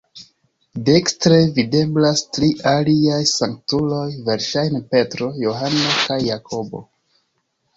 [0.85, 6.83] Dekstre videblas tri aliaj sanktuloj, verŝajne Petro, Johano kaj Jakobo.